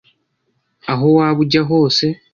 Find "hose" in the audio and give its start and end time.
1.69-2.05